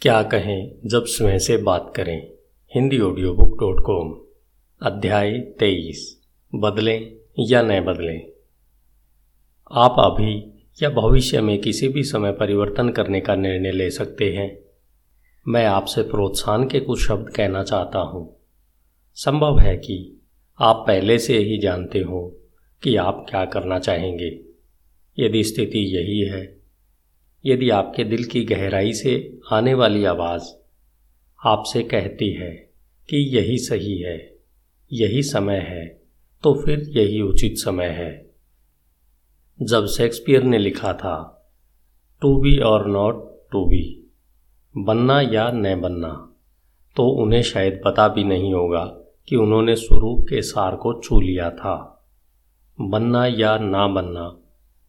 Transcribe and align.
क्या 0.00 0.22
कहें, 0.22 0.72
जब 0.86 1.04
स्वयं 1.04 1.38
से 1.38 1.56
बात 1.56 1.92
करें। 1.96 2.30
Hindi 2.74 3.00
audio 3.00 3.34
book 3.34 3.60
dot 3.60 3.80
com 3.80 4.20
अध्याय 4.82 5.38
तेईस। 5.38 6.22
बदलें 6.54 7.16
या 7.38 7.62
न 7.62 7.80
बदलें। 7.80 8.26
आप 9.72 9.96
अभी 9.98 10.64
या 10.82 10.90
भविष्य 10.90 11.40
में 11.40 11.60
किसी 11.60 11.88
भी 11.88 12.02
समय 12.02 12.32
परिवर्तन 12.32 12.88
करने 12.88 13.20
का 13.20 13.34
निर्णय 13.34 13.72
ले 13.72 13.90
सकते 13.90 14.32
हैं। 14.32 14.58
मैं 15.48 15.66
आपसे 15.66 16.02
प्रोत्साहन 16.02 16.68
के 16.68 16.80
कुछ 16.80 17.06
शब्द 17.08 17.28
कहना 17.28 17.62
चाहता 17.62 17.98
हूँ। 17.98 18.36
संभव 19.14 19.58
है 19.58 19.76
कि 19.76 20.22
आप 20.58 20.84
पहले 20.86 21.18
से 21.18 21.38
ही 21.38 21.58
जानते 21.58 21.98
हो 21.98 22.36
कि 22.82 22.96
आप 22.96 23.26
क्या 23.30 23.44
करना 23.44 23.78
चाहेंगे। 23.78 24.40
यदि 25.18 25.44
स्थिति 25.44 25.96
यही 25.96 26.20
है 26.20 26.57
यदि 27.44 27.70
आपके 27.70 28.04
दिल 28.04 28.24
की 28.24 28.44
गहराई 28.44 28.92
से 28.92 29.38
आने 29.52 29.74
वाली 29.74 30.04
आवाज़ 30.04 30.42
आपसे 31.46 31.82
कहती 31.82 32.32
है 32.32 32.50
कि 33.08 33.36
यही 33.36 33.58
सही 33.58 33.98
है, 33.98 34.36
यही 34.92 35.22
समय 35.22 35.58
है 35.58 36.00
तो 36.42 36.54
फिर 36.54 36.80
यही 36.80 37.20
उचित 37.20 37.54
समय 37.56 37.86
है। 37.86 38.30
जब 39.62 39.86
शेक्सपियर 39.86 40.42
ने 40.42 40.58
लिखा 40.58 40.92
था 40.92 41.46
टू 42.22 42.40
बी 42.40 42.58
और 42.58 42.86
नॉट 42.86 43.48
टू 43.52 43.64
बी 43.66 44.10
बनना 44.78 45.20
या 45.20 45.50
न 45.50 45.80
बनना 45.80 46.34
तो 46.96 47.08
उन्हें 47.08 47.42
शायद 47.42 47.80
पता 47.84 48.08
भी 48.08 48.24
नहीं 48.24 48.54
होगा 48.54 48.84
कि 49.28 49.36
उन्होंने 49.36 49.76
स्वरूप 49.76 50.26
के 50.28 50.42
सार 50.42 50.76
को 50.76 51.00
छू 51.00 51.20
लिया 51.20 51.50
था। 51.50 52.06
बनना 52.80 53.26
या 53.26 53.58
ना 53.58 53.86
बनना, 53.88 54.36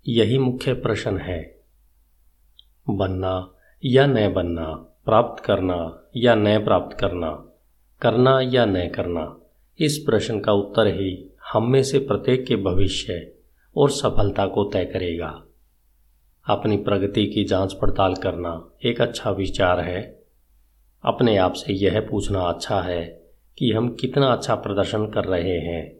यही 0.07 0.37
मुख्य 0.37 0.73
प्रश्न 0.73 1.17
है। 1.17 1.58
बनना 2.97 3.51
या 3.85 4.05
न 4.05 4.33
बनना, 4.33 4.73
प्राप्त 5.05 5.43
करना 5.43 6.09
या 6.15 6.35
न 6.35 6.63
प्राप्त 6.63 6.97
करना 6.97 7.45
करना 8.01 8.41
या 8.41 8.65
न 8.65 8.89
करना, 8.89 9.39
इस 9.79 9.97
प्रश्न 9.97 10.39
का 10.39 10.51
उत्तर 10.51 10.87
ही 10.87 11.29
हम 11.53 11.71
में 11.71 11.83
से 11.83 11.99
प्रत्येक 11.99 12.45
के 12.45 12.55
भविष्य 12.55 13.31
और 13.77 13.89
सफलता 13.89 14.47
को 14.47 14.63
तय 14.63 14.85
करेगा। 14.85 15.43
अपनी 16.45 16.77
प्रगति 16.77 17.27
की 17.27 17.43
जाँच 17.43 17.73
पड़ताल 17.73 18.15
करना 18.15 18.69
एक 18.85 19.01
अच्छा 19.01 19.31
विचार 19.31 19.79
है। 19.79 20.23
अपने 21.05 21.37
आप 21.37 21.53
से 21.53 21.73
यह 21.73 22.07
पूछना 22.11 22.41
अच्छा 22.41 22.81
है 22.81 23.23
कि 23.57 23.71
हम 23.71 23.89
कितना 23.89 24.27
अच्छा 24.27 24.55
प्रदर्शन 24.55 25.07
कर 25.07 25.23
रहे 25.25 25.59
हैं। 25.59 25.97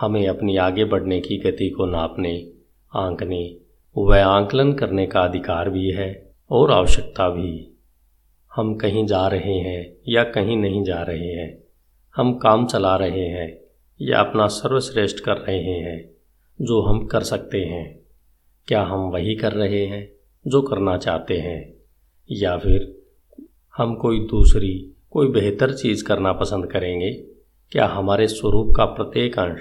हमें 0.00 0.28
अपनी 0.28 0.56
आगे 0.56 0.84
बढ़ने 0.84 1.20
की 1.20 1.36
गति 1.36 1.70
को 1.70 1.86
नापने, 1.86 2.52
आंकने 2.94 3.56
वह 3.96 4.24
आंकलन 4.24 4.72
करने 4.72 5.06
का 5.06 5.20
अधिकार 5.20 5.70
भी 5.70 5.90
है 5.90 6.30
और 6.50 6.70
आवश्यकता 6.70 7.28
भी। 7.28 7.78
हम 8.54 8.74
कहीं 8.74 9.06
जा 9.06 9.28
रहे 9.28 9.54
हैं 9.54 9.96
या 10.08 10.24
कहीं 10.24 10.56
नहीं 10.56 10.84
जा 10.84 11.02
रहे 11.02 11.32
हैं। 11.32 11.64
हम 12.16 12.34
काम 12.34 12.66
चला 12.66 12.96
रहे 12.96 13.28
हैं 13.28 13.60
या 14.00 14.20
अपना 14.20 14.46
सर्वश्रेष्ठ 14.46 15.20
कर 15.20 15.36
रहे 15.36 15.62
हैं, 15.62 16.10
जो 16.60 16.82
हम 16.82 17.06
कर 17.06 17.20
सकते 17.20 17.58
हैं। 17.58 18.00
क्या 18.66 18.82
हम 18.82 19.00
वही 19.00 19.34
कर 19.34 19.52
रहे 19.52 19.86
हैं, 19.86 20.12
जो 20.46 20.62
करना 20.62 20.96
चाहते 20.96 21.38
हैं? 21.38 21.74
या 22.30 22.56
फिर 22.56 23.02
हम 23.76 23.94
कोई 23.94 24.20
दूसरी, 24.20 24.96
कोई 25.10 25.28
बेहतर 25.28 25.72
चीज़ 25.72 26.04
करना 26.04 26.32
पसंद 26.32 26.66
करेंगे? 26.66 27.12
क्या 27.70 27.86
हमारे 27.86 28.28
स्वरूप 28.28 28.74
का 28.76 28.84
प्रत्येक 28.84 29.38
अंश 29.38 29.60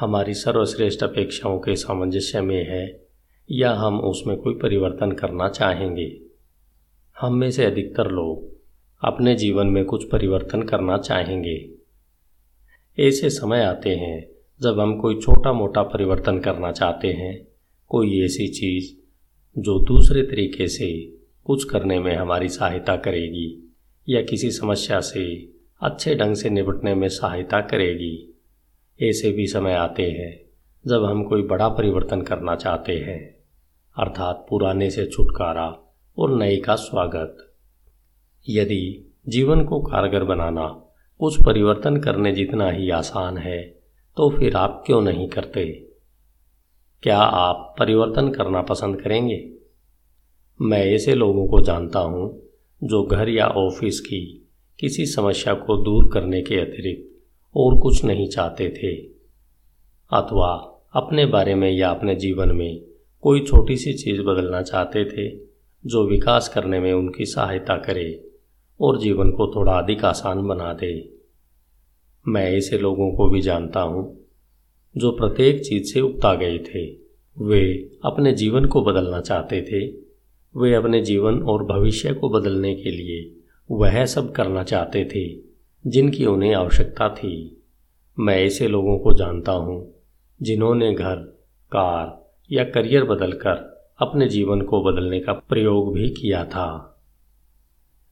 हमारी 0.00 0.34
सर्वश्रेष्ठ 0.34 1.02
अपेक्षाओं 1.02 1.58
के 1.58 1.76
सामंजस्य 1.76 2.40
में 2.40 2.66
है? 2.68 3.07
या 3.50 3.72
हम 3.72 4.00
उसमें 4.00 4.36
कोई 4.36 4.54
परिवर्तन 4.54 5.12
करना 5.12 5.48
चाहेंगे? 5.48 6.20
हम 7.20 7.34
में 7.34 7.50
से 7.50 7.64
अधिकतर 7.64 8.10
लोग 8.10 8.58
अपने 9.04 9.34
जीवन 9.34 9.66
में 9.66 9.84
कुछ 9.84 10.04
परिवर्तन 10.04 10.62
करना 10.62 10.98
चाहेंगे। 10.98 11.70
ऐसे 12.98 13.30
समय 13.30 13.62
आते 13.62 13.90
हैं 13.90 14.28
जब 14.62 14.80
हम 14.80 15.00
कोई 15.00 15.20
छोटा 15.20 15.52
मोटा 15.52 15.82
परिवर्तन 15.82 16.38
करना 16.38 16.72
चाहते 16.72 17.08
हैं, 17.08 17.48
कोई 17.88 18.24
ऐसी 18.24 18.48
चीज़ 18.48 18.94
जो 19.60 19.84
दूसरे 19.84 20.22
तरीके 20.22 20.68
से 20.68 21.12
कुछ 21.44 21.64
करने 21.64 22.00
में 22.00 22.16
हमारी 22.16 22.48
सहायता 22.48 22.96
करेगी 22.96 23.74
या 24.08 24.22
किसी 24.22 24.50
समस्या 24.50 25.00
से 25.00 25.48
अच्छे 25.82 26.14
ढंग 26.14 26.34
से 26.34 26.50
निपटने 26.50 26.94
में 26.94 27.08
सहायता 27.08 27.60
करेगी। 27.60 28.40
ऐसे 29.02 29.32
भी 29.32 29.46
समय 29.46 29.72
आते 29.72 30.10
हैं 30.10 30.40
जब 30.86 31.04
हम 31.04 31.24
कोई 31.24 31.42
बड़ा 31.42 31.68
परिवर्तन 31.68 32.22
करना 32.22 32.56
चाहते 32.56 32.92
हैं। 32.92 33.37
अर्थात 33.98 34.44
पुराने 34.48 34.88
से 34.90 35.06
छुटकारा 35.06 35.66
और 36.18 36.34
नए 36.38 36.56
का 36.56 36.74
स्वागत। 36.74 37.36
यदि 38.46 39.14
जीवन 39.28 39.64
को 39.64 39.80
कारगर 39.80 40.24
बनाना 40.24 40.66
कुछ 41.20 41.36
परिवर्तन 41.42 41.96
करने 41.96 42.32
जितना 42.32 42.70
ही 42.70 42.90
आसान 42.90 43.38
है 43.38 43.60
तो 44.16 44.28
फिर 44.30 44.56
आप 44.56 44.82
क्यों 44.86 45.00
नहीं 45.02 45.28
करते? 45.28 45.64
क्या 47.02 47.18
आप 47.18 47.74
परिवर्तन 47.78 48.28
करना 48.28 48.62
पसंद 48.62 49.00
करेंगे? 49.00 49.52
मैं 50.60 50.84
ऐसे 50.86 51.14
लोगों 51.14 51.46
को 51.48 51.60
जानता 51.60 51.98
हूँ 51.98 52.30
जो 52.84 53.02
घर 53.02 53.28
या 53.28 53.46
ऑफ़िस 53.46 54.00
की 54.00 54.48
किसी 54.78 55.06
समस्या 55.06 55.54
को 55.54 55.76
दूर 55.76 56.10
करने 56.12 56.42
के 56.42 56.60
अतिरिक्त 56.60 57.10
और 57.54 57.78
कुछ 57.80 58.04
नहीं 58.04 58.28
चाहते 58.28 58.68
थे, 58.68 58.96
अथवा 60.10 60.52
अपने 60.94 61.26
बारे 61.26 61.54
में 61.54 61.70
या 61.70 61.90
अपने 61.90 62.14
जीवन 62.14 62.52
में 62.52 62.87
कोई 63.20 63.40
छोटी 63.40 63.76
सी 63.76 63.92
चीज़ 63.92 64.22
बदलना 64.22 64.62
चाहते 64.62 65.04
थे, 65.04 65.40
जो 65.86 66.06
विकास 66.06 66.48
करने 66.48 66.80
में 66.80 66.92
उनकी 66.92 67.24
सहायता 67.24 67.76
करे 67.76 68.28
और 68.80 68.98
जीवन 68.98 69.30
को 69.30 69.52
थोड़ा 69.56 69.72
अधिक 69.72 70.04
आसान 70.04 70.46
बना 70.46 70.72
दे। 70.72 71.12
मैं 72.28 72.52
ऐसे 72.52 72.78
लोगों 72.78 73.12
को 73.12 73.28
भी 73.28 73.40
जानता 73.40 73.80
हूँ, 73.80 74.20
जो 74.96 75.12
प्रत्येक 75.12 75.64
चीज़ 75.64 75.84
से 75.84 76.00
उगता 76.00 76.34
गए 76.34 76.58
थे। 76.58 77.08
वे 77.38 77.90
अपने 78.04 78.32
जीवन 78.32 78.64
को 78.64 78.82
बदलना 78.82 79.20
चाहते 79.20 79.62
थे। 79.62 79.86
वे 80.56 80.74
अपने 80.74 81.00
जीवन 81.00 81.42
और 81.42 81.64
भविष्य 81.64 82.14
को 82.14 82.30
बदलने 82.30 82.74
के 82.74 82.90
लिए 82.90 83.36
वह 83.70 84.04
सब 84.04 84.32
करना 84.32 84.62
चाहते 84.62 85.04
थे, 85.04 85.42
जिनकी 85.90 86.26
उन्हें 86.26 86.54
आवश्यकता 86.54 87.08
थी। 87.08 87.62
मैं 88.18 88.36
ऐसे 88.36 88.68
लोगों 88.68 88.98
को 88.98 89.12
जानता 89.12 89.52
हूँ, 89.52 89.94
जिन्होंने 90.42 90.94
घर, 90.94 91.16
कार 91.72 92.27
या 92.52 92.64
करियर 92.64 93.04
बदलकर 93.04 93.78
अपने 93.98 94.28
जीवन 94.28 94.60
को 94.62 94.82
बदलने 94.82 95.20
का 95.20 95.32
प्रयोग 95.32 95.94
भी 95.94 96.10
किया 96.10 96.44
था। 96.44 97.00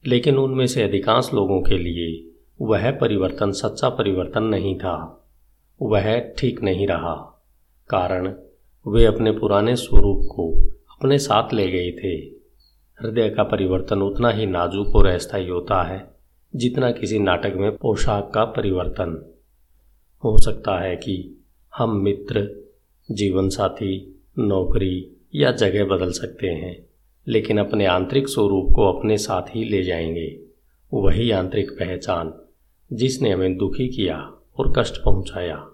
लेकिन 0.07 0.37
उनमें 0.37 0.67
से 0.67 0.83
अधिकांश 0.83 1.33
लोगों 1.33 1.61
के 1.61 1.77
लिए 1.77 2.31
वह 2.61 2.91
परिवर्तन 2.91 3.51
सच्चा 3.51 3.89
परिवर्तन 3.89 4.43
नहीं 4.43 4.77
था। 4.77 5.27
वह 5.81 6.19
ठीक 6.19 6.61
नहीं 6.63 6.87
रहा, 6.87 7.45
कारण 7.89 8.33
वे 8.87 9.05
अपने 9.05 9.31
पुराने 9.31 9.75
स्वरूप 9.75 10.21
को 10.25 10.67
अपने 10.67 11.17
साथ 11.17 11.53
ले 11.53 11.67
गए 11.67 11.91
थे। 11.91 12.37
हृदय 13.01 13.29
का 13.29 13.43
परिवर्तन 13.43 14.01
उतना 14.01 14.29
ही 14.29 14.45
नाजुक 14.45 14.95
और 14.95 15.07
अस्थायी 15.07 15.47
होता 15.47 15.83
है, 15.83 16.15
जितना 16.55 16.91
किसी 16.91 17.19
नाटक 17.19 17.53
में 17.55 17.77
पोशाक 17.77 18.31
का 18.33 18.45
परिवर्तन। 18.45 19.33
हो 20.23 20.37
सकता 20.37 20.79
है 20.79 20.95
कि 20.95 21.45
हम 21.77 21.95
मित्र 21.95 22.63
जीवन 23.11 23.49
साथी 23.49 24.16
नौकरी 24.39 25.27
या 25.35 25.51
जगह 25.51 25.85
बदल 25.85 26.11
सकते 26.11 26.47
हैं, 26.47 26.85
लेकिन 27.27 27.57
अपने 27.57 27.85
आंतरिक 27.85 28.27
स्वरूप 28.27 28.71
को 28.75 28.93
अपने 28.93 29.17
साथ 29.17 29.55
ही 29.55 29.63
ले 29.63 29.83
जाएँगे। 29.83 30.39
वही 30.93 31.31
आंतरिक 31.31 31.71
पहचान 31.71 32.33
जिसने 32.93 33.31
हमें 33.31 33.57
दुखी 33.57 33.87
किया 33.87 34.33
और 34.57 34.73
कष्ट 34.77 35.03
पहुँचाया। 35.05 35.67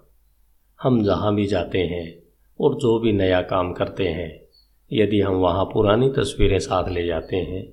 हम 0.82 1.04
जहाँ 1.04 1.34
भी 1.34 1.46
जाते 1.46 1.78
हैं 1.78 2.22
और 2.60 2.74
जो 2.74 2.98
भी 2.98 3.12
नया 3.12 3.42
काम 3.42 3.72
करते 3.72 4.08
हैं, 4.08 4.44
यदि 4.92 5.20
हम 5.20 5.34
वहाँ 5.34 5.64
पुरानी 5.64 6.08
तस्वीरें 6.08 6.58
साथ 6.58 6.88
ले 6.88 7.06
जाते 7.06 7.36
हैं 7.36 7.66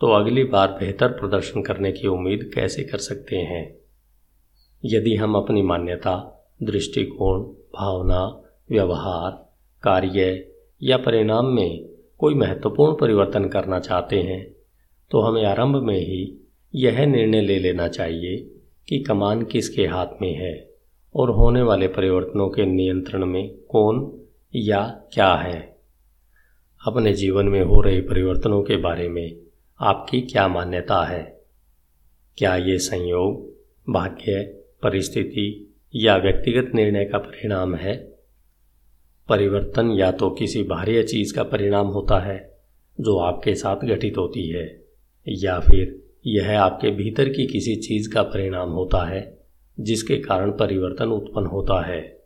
तो 0.00 0.06
अगली 0.06 0.44
बार 0.44 0.68
बेहतर 0.68 1.08
प्रदर्शन 1.08 1.62
करने 1.62 1.92
की 1.92 2.06
उम्मीद 2.06 2.50
कैसे 2.54 2.84
कर 2.84 2.98
सकते 2.98 3.36
हैं? 3.36 3.76
यदि 4.84 5.16
हम 5.16 5.34
अपनी 5.34 5.62
मान्यता, 5.62 6.46
दृष्टिकोण, 6.62 7.40
भावना, 7.78 8.42
व्यवहार 8.70 9.49
कार्य 9.82 10.50
या 10.82 10.96
परिणाम 10.96 11.46
में 11.46 11.88
कोई 12.18 12.34
महत्वपूर्ण 12.34 12.96
परिवर्तन 12.96 13.44
करना 13.44 13.78
चाहते 13.78 14.20
हैं 14.20 14.56
तो 15.10 15.20
हमें 15.20 15.44
आरंभ 15.44 15.76
में 15.76 15.98
ही 15.98 16.48
यह 16.74 17.06
निर्णय 17.06 17.40
ले 17.40 17.58
लेना 17.58 17.88
चाहिए 17.88 18.36
कि 18.88 18.98
कमान 18.98 19.42
किसके 19.42 19.86
हाथ 19.86 20.06
में 20.22 20.34
है 20.34 20.70
और 21.16 21.30
होने 21.30 21.62
वाले 21.62 21.88
परिवर्तनों 21.88 22.48
के 22.48 22.66
नियंत्रण 22.66 23.26
में 23.26 23.54
कौन 23.68 24.20
या 24.54 25.02
क्या 25.12 25.34
है। 25.34 25.76
अपने 26.86 27.12
जीवन 27.12 27.48
में 27.48 27.62
हो 27.62 27.80
रहे 27.80 28.00
परिवर्तनों 28.00 28.62
के 28.62 28.76
बारे 28.76 29.08
में 29.08 29.36
आपकी 29.80 30.20
क्या 30.20 30.48
मान्यता 30.48 31.04
है? 31.04 31.40
क्या 32.38 32.56
ये 32.56 32.78
संयोग, 32.78 33.50
भाग्य, 33.92 34.42
परिस्थिति 34.82 35.74
या 35.94 36.16
व्यक्तिगत 36.16 36.74
निर्णय 36.74 37.04
का 37.04 37.18
परिणाम 37.18 37.74
है? 37.74 38.09
परिवर्तन 39.30 39.90
या 39.90 40.12
तो 40.12 40.30
किसी 40.30 40.62
बाह्य 40.62 41.02
चीज़ 41.02 41.34
का 41.34 41.42
परिणाम 41.42 41.86
होता 41.86 42.18
है, 42.18 42.58
जो 43.00 43.18
आपके 43.18 43.54
साथ 43.54 43.76
घटित 43.76 44.18
होती 44.18 44.48
है, 44.48 44.84
या 45.28 45.60
फिर 45.60 46.02
यह 46.26 46.60
आपके 46.60 46.90
भीतर 46.90 47.28
की 47.28 47.46
किसी 47.46 47.76
चीज़ 47.76 48.14
का 48.14 48.22
परिणाम 48.22 48.70
होता 48.70 49.08
है, 49.08 49.40
जिसके 49.80 50.16
कारण 50.16 50.50
परिवर्तन 50.50 51.08
उत्पन्न 51.08 51.46
होता 51.46 51.86
है। 51.86 52.22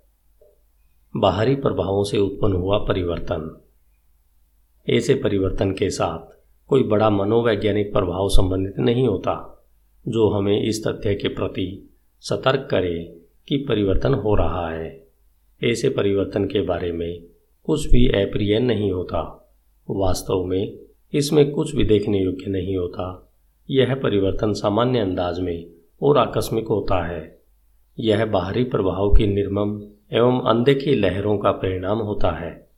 बाहरी 1.16 1.54
प्रभावों 1.54 2.04
से 2.04 2.18
उत्पन्न 2.18 2.52
हुआ 2.52 2.78
परिवर्तन। 2.78 3.64
ऐसे 4.90 5.14
परिवर्तन 5.14 5.72
के 5.72 5.90
साथ 5.90 6.40
कोई 6.68 6.82
बड़ा 6.82 7.10
मनोवैज्ञानिक 7.10 7.92
प्रभाव 7.92 8.28
संबंधित 8.28 8.78
नहीं 8.78 9.08
होता, 9.08 9.64
जो 10.08 10.28
हमें 10.28 10.62
इस 10.62 10.86
तथ्य 10.86 11.14
के 11.14 11.28
प्रति 11.28 11.96
सतर्क 12.20 12.68
करे 12.70 13.20
कि 13.48 13.56
परिवर्तन 13.56 14.14
हो 14.14 14.34
रहा 14.34 14.70
है। 14.70 15.03
ऐसे 15.62 15.88
परिवर्तन 15.88 16.44
के 16.44 16.60
बारे 16.60 16.92
में 16.92 17.22
कुछ 17.64 17.86
भी 17.86 18.08
अप्रिय 18.08 18.58
नहीं 18.58 18.92
होता। 18.92 19.52
वास्तव 19.90 20.44
में 20.44 20.78
इसमें 21.12 21.50
कुछ 21.50 21.76
भी 21.76 21.84
देखने 21.84 22.18
योग्य 22.22 22.50
नहीं 22.50 22.76
होता। 22.76 23.32
यह 23.70 23.94
परिवर्तन 23.94 24.52
सामान्य 24.52 24.98
अंदाज 24.98 25.40
में 25.40 25.66
और 26.02 26.18
आकस्मिक 26.18 26.68
होता 26.68 27.06
है। 27.06 27.42
यह 27.98 28.26
बाहरी 28.26 28.64
प्रभाव 28.64 29.14
की 29.14 29.26
निर्मम 29.26 29.82
एवं 30.12 30.40
अनदेखी 30.40 30.94
लहरों 30.94 31.38
का 31.38 31.52
परिणाम 31.52 31.98
होता 31.98 32.30
है, 32.30 32.68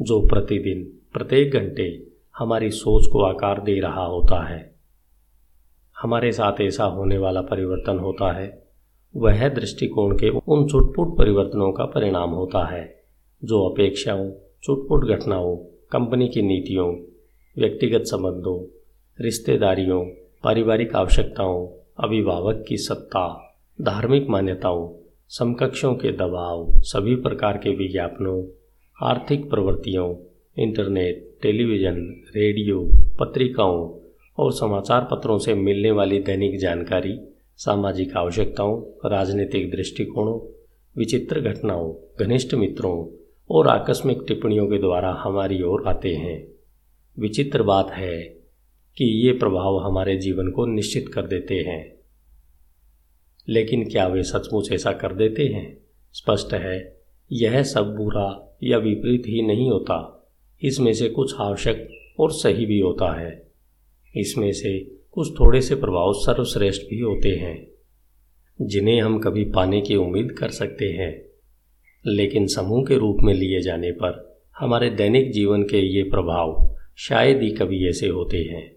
जो 0.00 0.26
प्रतिदिन, 0.26 0.98
प्रत्येक 1.12 1.52
घंटे 1.52 2.06
हमारी 2.38 2.70
सोच 2.70 3.06
को 3.12 3.22
आकार 3.22 3.62
दे 3.62 3.80
रहा 3.80 4.04
होता 4.04 4.48
है। 4.48 4.74
हमारे 6.02 6.32
साथ 6.32 6.60
ऐसा 6.60 6.84
होने 6.84 7.18
वाला 7.18 7.40
परिवर्तन 7.40 7.98
होता 7.98 8.32
है 8.32 8.67
वह 9.16 9.48
दृष्टिकोण 9.48 10.16
के 10.16 10.28
उन 10.28 10.68
छुटपुट 10.68 11.18
परिवर्तनों 11.18 11.72
का 11.72 11.84
परिणाम 11.84 12.30
होता 12.30 12.66
है, 12.66 13.02
जो 13.44 13.68
अपेक्षाओं 13.68 14.30
चुटपुट 14.62 15.04
घटनाओं, 15.04 15.56
कंपनी 15.92 16.28
की 16.28 16.42
नीतियों, 16.42 16.96
व्यक्तिगत 17.58 18.02
संबंधों, 18.02 18.64
रिश्तेदारियों, 19.20 20.04
पारिवारिक 20.44 20.96
आवश्यकताओं, 20.96 21.68
अभिभावक 22.04 22.64
की 22.68 22.76
सत्ता, 22.76 23.54
धार्मिक 23.80 24.28
मान्यताओं, 24.28 24.94
समकक्षों 25.28 25.94
के 25.94 26.12
दबाव, 26.12 26.72
सभी 26.80 27.16
प्रकार 27.16 27.56
के 27.56 27.70
विज्ञापनों, 27.70 28.46
आर्थिक 29.08 29.50
प्रवृत्तियों, 29.50 30.16
इंटरनेट, 30.58 31.38
टेलीविज़न, 31.42 32.22
रेडियो, 32.36 32.90
पत्रिकाओं 33.20 33.98
और 34.38 34.52
समाचार 34.52 35.08
पत्रों 35.10 35.38
से 35.38 35.54
मिलने 35.54 35.90
वाली 35.90 36.18
दैनिक 36.18 36.58
जानकारी 36.58 37.27
सामाजिक 37.58 38.16
आवश्यकताओं, 38.16 39.08
राजनीतिक 39.10 39.70
दृष्टिकोणों, 39.70 40.64
विचित्र 40.96 41.40
घटनाओं, 41.40 41.94
घनिष्ठ 42.20 42.54
मित्रों 42.54 43.24
और 43.50 43.68
आकस्मिक 43.68 44.18
टिप्पणियों 44.28 44.66
के 44.66 44.78
द्वारा 44.78 45.12
हमारी 45.12 45.62
ओर 45.62 45.84
आते 45.86 46.14
हैं। 46.14 46.48
विचित्र 47.18 47.62
बात 47.62 47.90
है 47.90 48.22
कि 48.96 49.26
ये 49.26 49.32
प्रभाव 49.32 49.78
हमारे 49.78 50.16
जीवन 50.16 50.50
को 50.50 50.66
निश्चित 50.66 51.08
कर 51.08 51.26
देते 51.26 51.54
हैं। 51.54 51.96
लेकिन 53.48 53.90
क्या 53.90 54.06
वे 54.06 54.22
सचमुच 54.22 54.72
ऐसा 54.72 54.92
कर 54.92 55.14
देते 55.14 55.44
हैं? 55.44 55.80
स्पष्ट 56.12 56.54
है, 56.54 57.00
यह 57.32 57.62
सब 57.62 57.96
बुरा 57.96 58.58
या 58.62 58.78
विपरीत 58.78 59.22
ही 59.26 59.42
नहीं 59.42 59.70
होता। 59.70 60.28
इसमें 60.62 60.92
से 60.92 61.08
कुछ 61.08 61.34
आवश्यक 61.38 61.90
और 62.20 62.32
सही 62.32 62.66
भी 62.66 62.80
होता 62.80 63.20
है। 63.20 63.50
इसमें 64.16 64.52
से 64.52 64.97
कुछ 65.18 65.32
थोड़े 65.32 65.60
से 65.60 65.74
प्रभाव 65.74 66.12
सर्वश्रेष्ठ 66.12 66.82
भी 66.82 67.00
होते 67.00 67.28
हैं, 67.28 67.68
जिन्हें 68.62 69.02
हम 69.02 69.18
कभी 69.18 69.44
पाने 69.44 69.80
की 69.80 69.96
उम्मीद 69.96 70.32
कर 70.32 70.48
सकते 70.48 70.84
हैं। 70.84 71.24
लेकिन 72.06 72.46
समूह 72.46 72.84
के 72.84 72.98
रूप 72.98 73.16
में 73.22 73.34
लिए 73.34 73.60
जाने 73.60 73.90
पर 73.90 74.40
हमारे 74.58 74.90
दैनिक 74.90 75.32
जीवन 75.32 75.62
के 75.62 75.96
ये 75.96 76.02
प्रभाव 76.02 76.76
शायद 76.96 77.42
ही 77.42 77.50
कभी 77.50 77.88
ऐसे 77.88 78.08
होते 78.08 78.38
हैं, 78.38 78.76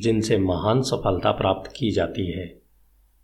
जिनसे 0.00 0.38
महान 0.38 0.82
सफलता 0.82 1.32
प्राप्त 1.32 1.72
की 1.76 1.90
जाती 1.90 2.26
है। 2.26 2.46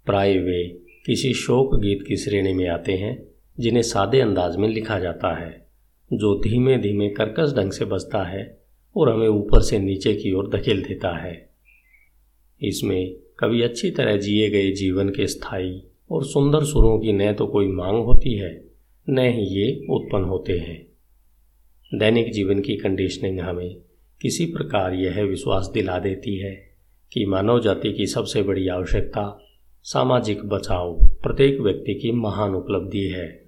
प्राय 0.07 0.39
वे 0.39 0.69
किसी 1.07 1.35
शोक 1.35 1.75
गीत 1.75 2.05
की 2.09 2.17
श्रेणी 2.17 2.53
में 2.53 2.69
आते 2.69 2.93
हैं, 2.93 3.27
जिन्हें 3.61 3.83
सादे 3.83 4.21
अंदाज 4.21 4.57
में 4.57 4.69
लिखा 4.69 4.99
जाता 4.99 5.45
है, 5.45 5.67
जो 6.13 6.41
धीमे 6.41 6.79
धीमे 6.79 7.09
कर्कश 7.09 7.55
ढंग 7.57 7.73
से 7.73 7.85
बजता 7.85 8.23
है 8.23 8.63
और 8.97 9.13
हमें 9.13 9.29
ऊपर 9.29 9.61
से 9.61 9.79
नीचे 9.79 10.15
की 10.15 10.33
ओर 10.33 10.49
धकेल 10.49 10.83
देता 10.83 11.19
है। 11.19 11.50
इसमें 12.63 13.15
कभी 13.39 13.63
अच्छी 13.63 13.91
तरह 13.91 14.17
जिए 14.17 14.51
गए 14.51 14.71
जीवन 14.71 15.09
के 15.09 15.27
स्थायी 15.27 15.83
और 16.11 16.25
सुंदर 16.25 16.65
सुरों 16.65 16.99
की 16.99 17.13
न 17.13 17.33
तो 17.33 17.47
कोई 17.47 17.69
मांग 17.69 18.05
होती 18.05 18.35
है, 18.35 18.65
न 19.09 19.19
ही 19.19 19.43
ये 19.43 19.87
उत्पन्न 19.91 20.25
होते 20.25 20.53
हैं। 20.53 20.87
दैनिक 21.95 22.33
जीवन 22.33 22.61
की 22.61 22.77
कंडीशनिंग 22.77 23.41
हमें 23.41 23.77
किसी 24.23 24.47
प्रकार 24.47 24.95
यह 24.95 25.23
विश्वास 25.23 25.71
दिला 25.75 25.99
देती 25.99 26.37
है 26.39 26.71
कि 27.13 27.27
मानव 27.27 27.61
जाति 27.61 27.93
की 27.93 28.07
सबसे 28.07 28.43
बड़ी 28.43 28.69
आवश्यकता 28.69 29.47
सामाजिक 29.83 30.45
बचाव, 30.45 30.93
प्रत्येक 31.23 31.61
व्यक्ति 31.61 31.95
की 31.95 32.13
महान 32.13 32.55
उपलब्धि 32.55 33.05
है। 33.07 33.45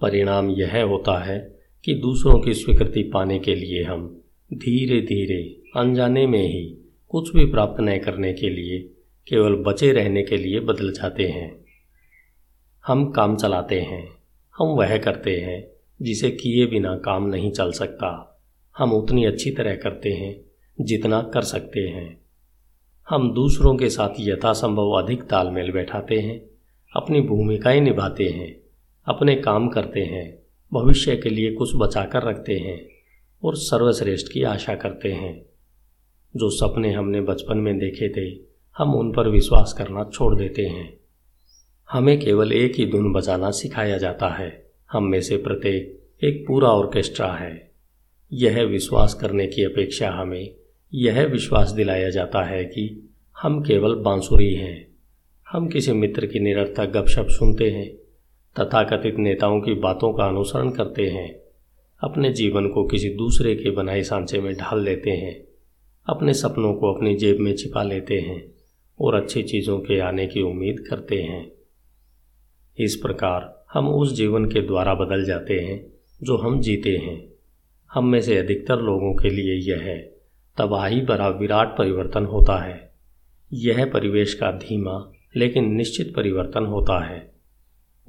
परिणाम 0.00 0.50
यह 0.50 0.82
होता 0.82 1.24
है 1.24 1.58
कि 1.84 1.94
दूसरों 1.94 2.40
की 2.40 2.54
स्वीकृति 2.54 3.02
पाने 3.02 3.38
के 3.38 3.54
लिए 3.54 3.82
हम 3.82 4.22
धीरे 4.54 5.00
धीरे 5.00 5.62
अनजाने 5.76 6.26
में 6.26 6.48
ही 6.48 6.81
कुछ 7.12 7.36
भी 7.36 7.44
प्राप्त 7.44 7.80
न 7.80 7.98
करने 7.98 8.32
के 8.32 8.48
लिए, 8.48 8.78
केवल 9.28 9.54
बचे 9.54 9.92
रहने 9.92 10.22
के 10.22 10.36
लिए 10.36 10.60
बदल 10.60 10.92
जाते 10.92 11.28
हैं। 11.28 11.64
हम 12.86 13.10
काम 13.10 13.36
चलाते 13.36 13.80
हैं, 13.80 14.08
हम 14.58 14.66
वह 14.66 14.98
करते 14.98 15.40
हैं, 15.40 15.68
जिसे 16.02 16.30
किए 16.30 16.66
बिना 16.66 16.96
काम 16.96 17.26
नहीं 17.26 17.52
चल 17.52 17.72
सकता। 17.72 18.40
हम 18.78 18.92
उतनी 18.92 19.24
अच्छी 19.24 19.50
तरह 19.50 19.74
करते 19.74 20.12
हैं, 20.12 20.40
जितना 20.80 21.22
कर 21.22 21.42
सकते 21.42 21.80
हैं। 21.80 22.20
हम 23.08 23.34
दूसरों 23.34 23.76
के 23.76 23.90
साथ 23.90 24.10
यथासंभव 24.20 24.90
अधिक 24.90 25.22
तालमेल 25.22 25.72
बैठाते 25.72 26.20
हैं, 26.20 26.46
अपनी 26.96 27.20
भूमिकाएँ 27.20 27.80
निभाते 27.80 28.24
हैं, 28.24 28.60
अपने 29.06 29.36
काम 29.36 29.68
करते 29.68 30.00
हैं, 30.00 30.38
भविष्य 30.72 31.16
के 31.16 31.30
लिए 31.30 31.52
कुछ 31.52 31.70
बचाकर 31.76 32.22
रखते 32.22 32.58
हैं, 32.58 32.88
और 33.44 33.56
सर्वश्रेष्ठ 33.56 34.32
की 34.32 34.42
आशा 34.42 34.74
करते 34.74 35.12
हैं। 35.12 35.51
जो 36.36 36.50
सपने 36.50 36.92
हमने 36.92 37.20
बचपन 37.20 37.58
में 37.58 37.78
देखे 37.78 38.08
थे, 38.08 38.40
हम 38.78 38.94
उन 38.94 39.12
पर 39.12 39.28
विश्वास 39.28 39.74
करना 39.78 40.10
छोड़ 40.12 40.34
देते 40.34 40.62
हैं। 40.62 41.00
हमें 41.90 42.20
केवल 42.20 42.52
एक 42.52 42.74
ही 42.74 42.86
धुन 42.86 43.12
बजाना 43.12 43.50
सिखाया 43.50 43.98
जाता 43.98 44.28
है। 44.28 44.70
हम 44.92 45.04
में 45.04 45.20
से 45.20 45.36
प्रत्येक 45.36 46.02
एक 46.24 46.44
पूरा 46.48 46.68
ऑर्केस्ट्रा 46.68 47.32
है। 47.32 47.70
यह 48.32 48.62
विश्वास 48.62 49.14
करने 49.14 49.46
की 49.46 49.64
अपेक्षा 49.64 50.10
हमें 50.10 50.54
यह 50.94 51.24
विश्वास 51.24 51.70
दिलाया 51.70 52.10
जाता 52.10 52.42
है 52.42 52.64
कि 52.64 53.14
हम 53.38 53.62
केवल 53.62 53.94
बांसुरी 53.94 54.54
हैं। 54.54 54.88
हम 55.48 55.68
किसी 55.68 55.92
मित्र 55.92 56.26
की 56.26 56.40
निरर्थक 56.40 56.86
गपशप 56.86 57.26
सुनते 57.30 57.70
हैं, 57.70 57.94
तथाकथित 58.60 59.16
नेताओं 59.18 59.60
की 59.60 59.74
बातों 59.74 60.12
का 60.12 60.24
अनुसरण 60.24 60.70
करते 60.70 61.02
हैं, 61.02 61.40
अपने 62.00 62.32
जीवन 62.32 62.68
को 62.68 62.86
किसी 62.86 63.08
दूसरे 63.08 63.54
के 63.54 63.70
बनाए 63.70 64.02
सांचे 64.02 64.40
में 64.40 64.54
ढाल 64.54 64.84
लेते 64.84 65.10
हैं। 65.10 65.51
अपने 66.08 66.34
सपनों 66.34 66.74
को 66.74 66.94
अपनी 66.94 67.14
जेब 67.14 67.38
में 67.40 67.56
छिपा 67.56 67.82
लेते 67.82 68.20
हैं 68.20 68.54
और 69.00 69.14
अच्छी 69.14 69.42
चीज़ों 69.42 69.78
के 69.78 70.00
आने 70.00 70.26
की 70.26 70.42
उम्मीद 70.42 70.84
करते 70.90 71.22
हैं। 71.22 71.52
इस 72.78 72.96
प्रकार 72.96 73.64
हम 73.72 73.88
उस 73.88 74.12
जीवन 74.12 74.44
के 74.44 74.62
द्वारा 74.62 74.94
बदल 74.94 75.24
जाते 75.24 75.60
हैं, 75.60 75.86
जो 76.22 76.36
हम 76.36 76.60
जीते 76.60 76.96
हैं। 76.96 77.28
हम 77.92 78.06
में 78.06 78.20
से 78.20 78.38
अधिकतर 78.38 78.76
लोगों 78.76 79.14
के 79.14 79.30
लिए 79.30 79.72
यह 79.72 80.10
तबाही 80.58 81.00
भरा 81.00 81.28
विराट 81.28 81.78
परिवर्तन 81.78 82.24
होता 82.24 82.64
है। 82.64 82.92
यह 83.52 83.90
परिवेश 83.92 84.34
का 84.34 84.50
धीमा 84.50 85.12
लेकिन 85.36 85.72
निश्चित 85.72 86.14
परिवर्तन 86.16 86.66
होता 86.66 87.04
है। 87.04 87.32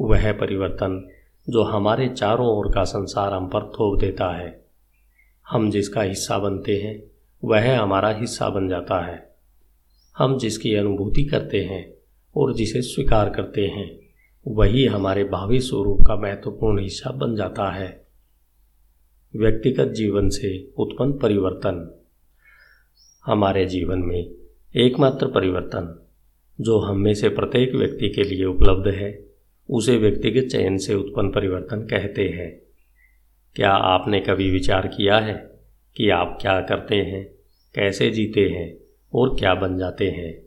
वह 0.02 0.32
परिवर्तन 0.32 1.10
जो 1.50 1.64
हमारे 1.64 2.08
चारों 2.08 2.48
ओर 2.48 2.72
का 2.72 2.84
संसार 2.84 3.34
हम 3.34 3.48
पर 3.48 3.62
थोप 3.62 4.00
देता 4.00 4.38
है। 4.38 4.66
हम 5.50 5.72
जिसका 5.72 6.02
हिस्सा 6.02 6.38
बनते 6.38 6.78
हैं 6.78 7.13
वह 7.44 7.80
हमारा 7.80 8.10
हिस्सा 8.10 8.50
बन 8.50 8.68
जाता 8.68 9.06
है। 9.06 9.36
हम 10.18 10.38
जिसकी 10.38 10.76
अनुभूति 10.76 11.26
करते 11.26 11.64
हैं 11.64 11.94
और 12.36 12.54
जिसे 12.54 12.82
स्वीकार 12.82 13.30
करते 13.30 13.68
हैं, 13.68 14.00
वही 14.48 14.86
हमारे 14.86 15.24
भावी 15.24 15.60
स्वरूप 15.60 16.02
का 16.02 16.16
महत्वपूर्ण 16.16 16.82
हिस्सा 16.82 17.10
बन 17.12 17.36
जाता 17.36 17.72
है। 17.72 18.08
व्यक्तिगत 19.36 19.86
जीवन 19.86 20.30
से 20.30 20.74
उत्पन्न 20.78 21.14
परिवर्तन। 21.14 22.04
हमारे 23.26 23.66
जीवन 23.66 24.00
में 24.00 24.32
एकमात्र 24.76 25.28
परिवर्तन, 25.28 26.08
जो 26.62 26.80
हम 26.80 26.98
में 26.98 27.14
से 27.14 27.30
प्रत्येक 27.30 27.76
व्यक्ति 27.76 28.10
के 28.10 28.24
लिए 28.24 28.46
उपलब्ध 28.46 28.88
है, 28.88 29.26
उसे 29.70 29.98
व्यक्तिगत 29.98 30.48
चयन 30.48 30.78
से 30.78 30.96
उत्पन्न 30.96 31.32
परिवर्तन 31.32 31.82
कहते 31.82 32.30
हैं। 32.30 32.62
क्या 33.56 33.72
आपने 33.72 34.20
कभी 34.20 34.52
विचार 34.52 34.88
किया 34.88 35.18
है 35.20 35.60
कि 35.96 36.10
आप 36.10 36.38
क्या 36.42 36.62
करते 36.62 36.96
हैं? 36.96 37.33
कैसे 37.76 38.10
जीते 38.10 38.50
हैं 38.50 38.78
और 39.14 39.36
क्या 39.40 39.56
बन 39.56 39.78
जाते 39.78 40.10
हैं, 40.10 40.42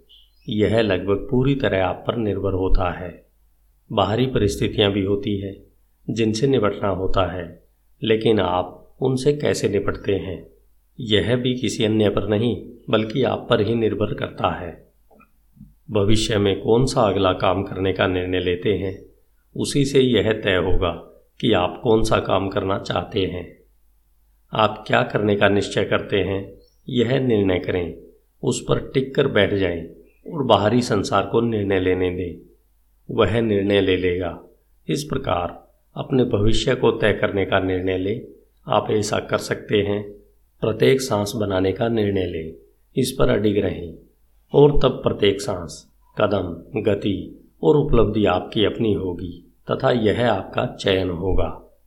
यह 0.49 0.80
लगभग 0.80 1.28
पूरी 1.30 1.54
तरह 1.54 1.85
आप 1.85 2.04
पर 2.06 2.16
निर्भर 2.16 2.52
होता 2.52 2.90
है। 2.90 3.26
बाहरी 3.92 4.26
परिस्थितियाँ 4.26 4.92
भी 4.92 5.04
होती 5.04 5.37
है, 5.37 5.66
जिनसे 6.11 6.47
निपटना 6.47 6.88
होता 6.88 7.33
है, 7.33 7.62
लेकिन 8.02 8.40
आप 8.40 8.97
उनसे 9.00 9.33
कैसे 9.33 9.68
निपटते 9.68 10.14
हैं? 10.14 10.47
यह 11.00 11.37
भी 11.37 11.54
किसी 11.54 11.85
अन्य 11.85 12.11
पर 12.11 12.28
नहीं, 12.28 12.68
बल्कि 12.90 13.23
आप 13.23 13.47
पर 13.50 13.61
ही 13.61 13.75
निर्भर 13.75 14.14
करता 14.14 14.54
है। 14.54 14.92
भविष्य 15.90 16.38
में 16.38 16.61
कौन 16.61 16.87
सा 16.87 17.02
अगला 17.02 17.33
काम 17.33 17.62
करने 17.62 17.92
का 17.92 18.06
निर्णय 18.06 18.40
लेते 18.40 18.75
हैं, 18.75 19.06
उसी 19.56 19.85
से 19.85 20.00
यह 20.00 20.33
तय 20.33 20.56
होगा 20.56 20.90
कि 21.40 21.52
आप 21.52 21.80
कौन 21.83 22.04
सा 22.04 22.21
काम 22.21 22.49
करना 22.49 22.78
चाहते 22.78 23.21
हैं। 23.21 23.59
आप 24.52 24.85
क्या 24.87 25.02
करने 25.02 25.37
का 25.37 25.49
निश्चय 25.49 25.85
करते 25.85 26.21
हैं 26.21 26.56
यह 26.88 27.21
निर्णय 27.21 27.59
करें, 27.59 27.99
उस 28.43 28.64
पर 28.69 28.78
टिक 28.78 29.14
कर 29.14 29.28
बैठ 29.28 29.55
जाएँ 29.55 29.87
और 30.33 30.43
बाहरी 30.43 30.83
संसार 30.83 31.26
को 31.26 31.40
निर्णय 31.40 31.81
लेने 31.81 32.11
दें। 32.11 32.47
वह 33.11 33.40
निर्णय 33.40 33.81
ले 33.81 33.97
लेगा। 33.97 34.43
इस 34.88 35.05
प्रकार 35.05 35.73
अपने 35.97 36.25
भविष्य 36.25 36.75
को 36.75 36.90
तय 36.90 37.12
करने 37.12 37.47
का 37.47 37.61
निर्णय 37.61 37.99
लें। 37.99 38.26
आप 38.69 38.90
ऐसा 38.90 39.19
कर 39.19 39.38
सकते 39.38 39.78
हैं। 39.83 40.11
प्रत्येक 40.61 41.00
सांस 41.00 41.33
बनाने 41.37 41.73
का 41.73 41.88
निर्णय 41.88 42.26
लें। 42.26 42.55
इस 42.97 43.12
पर 43.12 43.28
अडिग 43.28 43.59
रहें 43.59 43.95
और 44.52 44.78
तब 44.83 45.00
प्रत्येक 45.02 45.40
सांस, 45.40 45.93
कदम, 46.21 46.81
गति 46.83 47.49
और 47.62 47.76
उपलब्धि 47.76 48.25
आपकी 48.25 48.64
अपनी 48.64 48.93
होगी 48.93 49.52
तथा 49.71 49.90
यह 49.90 50.33
आपका 50.33 50.66
चयन 50.66 51.11
होगा। 51.11 51.78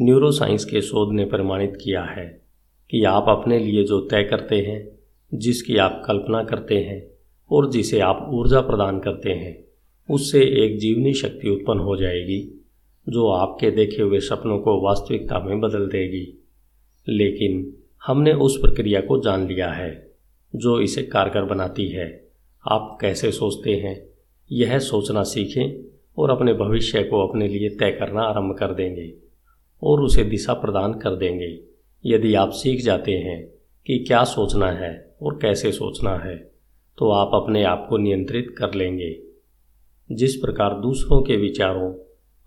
न्यूरोसाइंस 0.00 0.64
के 0.64 0.80
शोध 0.80 1.14
ने 1.14 1.24
प्रमाणित 1.24 1.78
किया 1.84 2.02
है। 2.02 2.43
कि 2.90 3.04
आप 3.04 3.24
अपने 3.28 3.58
लिए 3.58 3.84
जो 3.84 4.00
तय 4.00 4.24
करते 4.24 4.56
हैं, 4.56 4.98
जिसकी 5.38 5.76
आप 5.76 6.02
कल्पना 6.06 6.44
करते 6.44 6.74
हैं 6.78 7.10
और 7.50 7.70
जिसे 7.70 8.00
आप 8.00 8.28
ऊर्जा 8.30 8.60
प्रदान 8.60 9.00
करते 9.00 9.30
हैं, 9.30 9.64
उससे 10.10 10.42
एक 10.42 10.78
जीवनी 10.78 11.14
शक्ति 11.14 11.50
उत्पन्न 11.50 11.78
हो 11.78 11.96
जाएगी, 11.96 12.64
जो 13.08 13.28
आपके 13.28 13.70
देखे 13.70 14.02
हुए 14.02 14.20
सपनों 14.20 14.58
को 14.58 14.80
वास्तविकता 14.80 15.38
में 15.38 15.60
बदल 15.60 15.86
देगी। 15.86 16.44
लेकिन 17.08 17.76
हमने 18.06 18.32
उस 18.32 18.56
प्रक्रिया 18.56 19.00
को 19.00 19.20
जान 19.20 19.48
लिया 19.48 19.70
है, 19.70 20.12
जो 20.56 20.80
इसे 20.80 21.02
कारगर 21.02 21.44
बनाती 21.44 21.88
है। 21.88 22.28
आप 22.70 22.98
कैसे 23.00 23.32
सोचते 23.32 23.74
हैं? 23.74 24.06
यह 24.52 24.78
सोचना 24.78 25.22
सीखें 25.22 25.84
और 26.18 26.30
अपने 26.30 26.54
भविष्य 26.54 27.02
को 27.02 27.28
अपने 27.28 27.48
लिए 27.48 27.68
तय 27.68 27.90
करना 27.90 28.22
आरंभ 28.22 28.56
कर 28.58 28.74
देंगे 28.74 29.14
और 29.82 30.00
उसे 30.00 30.24
दिशा 30.24 30.52
प्रदान 30.52 30.92
कर 30.92 31.16
देंगे। 31.16 31.73
यदि 32.06 32.34
आप 32.34 32.50
सीख 32.50 32.84
जाते 32.84 33.12
हैं 33.12 33.46
कि 33.86 33.98
क्या 33.98 34.24
सोचना 34.24 34.70
है 34.70 35.16
और 35.22 35.38
कैसे 35.42 35.72
सोचना 35.72 36.16
है 36.16 36.54
तो 36.98 37.10
आप 37.10 37.30
अपने 37.34 37.64
आप 37.64 37.86
को 37.88 37.96
नियंत्रित 37.96 38.54
कर 38.58 38.74
लेंगे। 38.74 39.22
जिस 40.12 40.36
प्रकार 40.36 40.80
दूसरों 40.80 41.22
के 41.22 41.36
विचारों, 41.36 41.94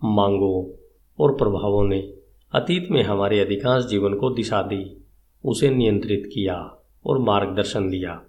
मांगों 0.04 0.84
और 1.18 1.34
प्रभावों 1.34 1.86
ने 1.88 2.14
अतीत 2.52 2.90
में 2.90 3.02
हमारे 3.02 3.40
अधिकांश 3.40 3.84
जीवन 3.84 4.14
को 4.14 4.30
दिशा 4.30 4.62
दी, 4.62 5.04
उसे 5.44 5.70
नियंत्रित 5.70 6.30
किया 6.34 6.84
और 7.06 7.18
मार्गदर्शन 7.18 7.90
दिया, 7.90 8.22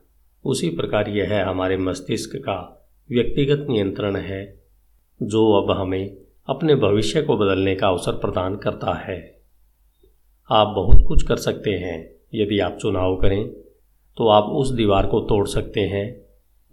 उसी 0.46 0.70
प्रकार 0.70 1.10
यह 1.10 1.50
हमारे 1.50 1.78
मस्तिष्क 1.78 2.36
का 2.36 2.90
व्यक्तिगत 3.12 3.68
नियंत्रण 3.70 4.16
है, 4.16 4.64
जो 5.24 5.52
अब 5.54 5.72
हमें 5.72 6.18
अपने 6.48 6.76
भविष्य 6.76 7.22
को 7.22 7.38
बदलने 7.38 7.76
का 7.76 7.88
अवसर 7.88 8.12
प्रदान 8.12 8.56
करता 8.56 8.94
है। 8.94 9.39
आप 10.52 10.68
बहुत 10.68 11.04
कुछ 11.08 11.24
कर 11.24 11.36
सकते 11.36 11.72
हैं। 11.72 12.16
यदि 12.34 12.60
आप 12.60 12.78
चुनाव 12.82 13.16
करें 13.16 13.50
तो 14.18 14.28
आप 14.28 14.44
उस 14.44 14.72
दीवार 14.72 15.08
को 15.08 15.20
तोड़ 15.20 15.48
सकते 15.48 15.80
हैं, 15.80 16.22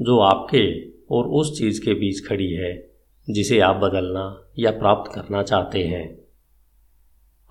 जो 0.02 0.18
आपके 0.18 0.88
और 1.10 1.26
उस 1.26 1.58
चीज़ 1.58 1.84
के 1.84 1.94
बीच 1.94 2.26
खड़ी 2.28 2.52
है, 2.52 2.90
जिसे 3.30 3.60
आप 3.60 3.76
बदलना 3.76 4.50
या 4.58 4.70
प्राप्त 4.70 5.12
करना 5.12 5.42
चाहते 5.42 5.84
हैं। 5.84 6.18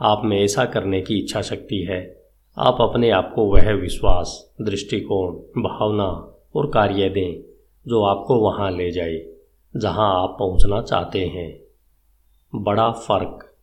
आप 0.01 0.21
में 0.25 0.41
ऐसा 0.41 0.65
करने 0.65 1.01
की 1.01 1.19
इच्छा 1.19 1.41
शक्ति 1.41 1.87
है। 1.89 2.23
आप 2.57 2.77
अपने 2.81 3.09
आप 3.09 3.31
को 3.35 3.45
वह 3.45 3.73
विश्वास, 3.73 4.55
दृष्टिकोण, 4.61 5.35
भावना 5.63 6.09
और 6.55 6.69
कार्य 6.69 7.09
दें, 7.09 7.53
जो 7.87 8.03
आपको 8.03 8.35
वहाँ 8.35 8.71
ले 8.71 8.91
जाए, 8.91 9.25
जहाँ 9.77 10.23
आप 10.23 10.35
पहुँचना 10.39 10.81
चाहते 10.81 11.25
हैं। 11.25 11.61
बड़ा 12.55 12.91
फ़र्क। 12.91 13.55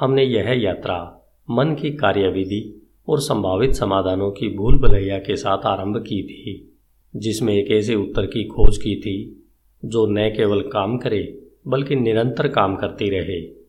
हमने 0.00 0.24
यह 0.24 0.50
यात्रा 0.50 1.21
मन 1.50 1.74
की 1.74 1.90
कार्यविधि 1.90 2.90
और 3.08 3.20
संभावित 3.20 3.74
समाधानों 3.74 4.30
की 4.30 4.48
भूल 4.48 4.78
भलैया 4.78 5.18
के 5.18 5.36
साथ 5.36 5.58
आरंभ 5.58 5.96
की 5.96 6.22
थी, 6.22 6.78
जिसमें 7.16 7.54
एक 7.54 7.70
ऐसे 7.70 7.94
उत्तर 7.94 8.26
की 8.26 8.44
खोज 8.44 8.78
की 8.78 8.96
थी, 8.96 9.48
जो 9.84 10.06
न 10.06 10.28
केवल 10.36 10.60
काम 10.60 10.98
करे, 10.98 11.42
बल्कि 11.66 11.96
निरंतर 11.96 12.48
काम 12.48 12.76
करती 12.76 13.10
रहे। 13.10 13.62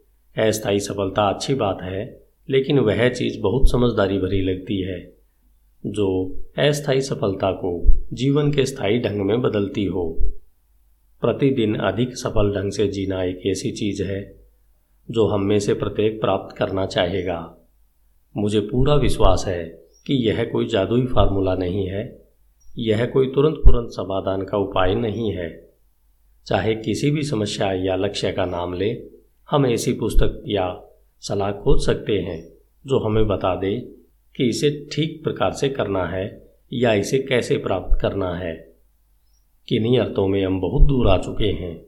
अस्थायी 0.48 0.80
सफलता 0.80 1.30
अच्छी 1.30 1.54
बात 1.54 1.78
है, 1.82 2.24
लेकिन 2.50 2.80
वह 2.80 3.10
चीज़ 3.10 3.40
बहुत 3.40 3.72
समझदारी 3.72 4.18
भरी 4.18 4.42
लगती 4.42 4.82
है, 4.82 5.14
जो 5.86 6.40
अस्थायी 6.58 7.02
सफलता 7.02 7.52
को 7.52 7.94
जीवन 8.14 8.52
के 8.52 8.66
स्थायी 8.66 9.00
ढंग 9.00 9.22
में 9.22 9.42
बदलती 9.42 9.86
हो। 9.86 10.18
प्रतिदिन 11.22 11.76
अधिक 11.76 12.18
सफल 12.18 12.54
ढंग 12.56 12.72
से 12.72 12.88
जीना 12.88 13.24
एक 13.24 13.42
ऐसी 13.46 13.72
चीज़ 13.72 14.04
है, 14.04 14.44
जो 15.12 15.28
हम 15.28 15.42
में 15.42 15.60
से 15.60 15.74
प्रत्येक 15.74 16.22
प्राप्त 16.22 16.58
करना 16.58 16.86
चाहेगा। 16.86 17.63
मुझे 18.38 18.60
पूरा 18.60 18.96
विश्वास 18.96 19.46
है 19.48 19.64
कि 20.08 20.14
यह 20.14 20.44
कोई 20.46 20.66
जादुई 20.66 21.06
फार्मूला 21.06 21.56
नहीं 21.56 21.88
है। 21.88 22.26
यह 22.78 23.06
कोई 23.06 23.28
तुरंत 23.28 23.56
तुरंत 23.56 23.90
समाधान 23.90 24.42
का 24.42 24.58
उपाय 24.58 24.96
नहीं 24.96 25.32
है। 25.32 25.74
चाहे 26.46 26.76
किसी 26.76 27.12
भी 27.12 27.24
समस्या 27.24 27.74
या 27.74 27.96
लक्ष्य 27.96 28.32
का 28.32 28.46
नाम 28.46 28.74
ले, 28.74 29.04
हम 29.50 29.66
ऐसी 29.66 29.94
पुस्तक 29.94 30.44
या 30.48 30.84
सलाह 31.20 31.52
खोज 31.52 31.86
सकते 31.86 32.14
हैं 32.14 32.54
जो 32.86 33.00
हमें 33.00 33.28
बता 33.28 33.56
दे 33.56 33.80
कि 34.36 34.50
इसे 34.50 34.90
ठीक 34.94 35.24
प्रकार 35.24 35.52
से 35.52 35.70
करना 35.70 36.06
है 36.06 36.48
या 36.74 36.94
इसे 36.94 37.20
कैसे 37.20 37.58
प्राप्त 37.58 37.98
करना 38.02 38.36
है। 38.36 38.76
किन्हीं 39.68 40.00
अर्थों 40.00 40.28
में 40.28 40.46
हम 40.46 40.62
बहुत 40.62 40.88
दूर 40.88 41.08
आ 41.08 41.18
चुके 41.18 41.48
हैं। 41.48 41.86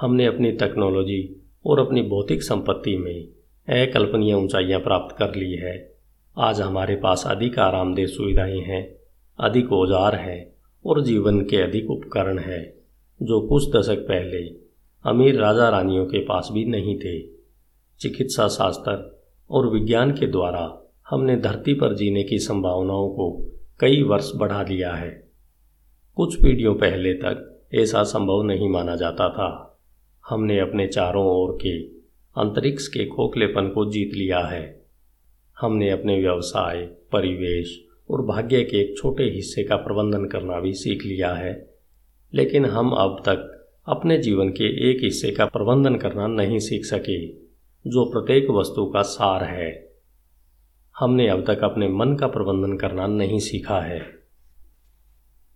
हमने 0.00 0.26
अपनी 0.26 0.52
टेक्नोलॉजी 0.52 1.36
और 1.66 1.78
अपनी 1.78 2.02
भौतिक 2.02 2.42
संपत्ति 2.42 2.96
में 2.96 3.28
अकल्पनीय 3.68 4.34
ऊंचाइयाँ 4.34 4.80
प्राप्त 4.80 5.16
कर 5.16 5.34
ली 5.34 5.54
है। 5.54 5.96
आज 6.38 6.60
हमारे 6.60 6.96
पास 6.96 7.24
अधिक 7.26 7.58
आरामदेह 7.58 8.06
सुविधाएँ 8.06 8.60
हैं, 8.60 8.96
अधिक 9.40 9.72
औज़ार 9.72 10.14
हैं 10.14 10.52
और 10.84 11.02
जीवन 11.02 11.40
के 11.40 11.56
अधिक 11.56 11.90
उपकरण 11.90 12.38
हैं, 12.38 12.74
जो 13.22 13.40
कुछ 13.40 13.76
दशक 13.76 13.98
पहले 13.98 14.46
अमीर 15.04 15.40
राजा 15.40 15.68
रानियों 15.68 16.06
के 16.06 16.18
पास 16.18 16.48
भी 16.52 16.64
नहीं 16.64 16.98
थे। 16.98 17.20
चिकित्सा 18.00 18.48
शास्त्र 18.48 19.20
और 19.50 19.66
विज्ञान 19.66 20.12
के 20.12 20.26
द्वारा 20.26 20.86
हमने 21.10 21.36
धरती 21.36 21.74
पर 21.74 21.94
जीने 21.94 22.22
की 22.22 22.38
संभावनाओं 22.38 23.08
को 23.08 23.50
कई 23.80 24.02
वर्ष 24.02 24.32
बढ़ा 24.36 24.62
लिया 24.62 24.92
है। 24.92 25.30
कुछ 26.16 26.42
पीढ़ियों 26.42 26.74
पहले 26.74 27.14
तक 27.14 27.66
ऐसा 27.74 28.02
संभव 28.02 28.42
नहीं 28.42 28.68
माना 28.68 28.96
जाता 28.96 29.28
था। 29.28 29.80
हमने 30.28 30.60
अपने 30.60 30.86
चारों 30.86 31.26
ओर 31.26 31.58
के 31.62 31.95
अंतरिक्ष 32.36 32.88
के 32.88 33.06
खोखलेपन 33.06 33.68
को 33.68 33.90
जीत 33.90 34.14
लिया 34.14 34.40
है। 34.40 34.86
हमने 35.60 35.90
अपने 35.90 36.20
व्यवसाय, 36.20 36.82
परिवेश 36.84 37.86
और 38.10 38.26
भाग्य 38.26 38.64
के 38.64 38.80
एक 38.80 38.98
छोटे 38.98 39.24
हिस्से 39.24 39.64
का 39.64 39.76
प्रबंधन 39.76 40.26
करना 40.26 40.60
भी 40.60 40.72
सीख 40.72 41.04
लिया 41.04 41.34
है। 41.34 41.74
लेकिन 42.34 42.64
हम 42.64 42.90
अब 42.90 43.22
तक 43.28 43.68
अपने 43.88 44.18
जीवन 44.18 44.48
के 44.48 44.90
एक 44.90 45.04
हिस्से 45.04 45.30
का 45.30 45.46
प्रबंधन 45.46 45.96
करना 45.96 46.26
नहीं 46.26 46.58
सीख 46.58 46.84
सके, 46.84 47.28
जो 47.90 48.04
प्रत्येक 48.04 48.50
वस्तु 48.50 48.86
का 48.86 49.02
सार 49.02 49.44
है। 49.44 49.92
हमने 50.98 51.28
अब 51.28 51.46
तक 51.46 51.60
अपने 51.64 51.88
मन 51.88 52.16
का 52.16 52.26
प्रबंधन 52.26 52.76
करना 52.76 53.06
नहीं 53.06 53.38
सीखा 53.38 53.80
है। 53.80 54.02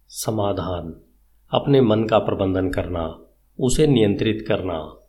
समाधान। 0.09 1.01
अपने 1.51 1.81
मन 1.81 2.05
का 2.05 2.19
प्रबंधन 2.19 2.71
करना, 2.71 3.21
उसे 3.61 3.87
नियंत्रित 3.87 4.45
करना। 4.49 5.00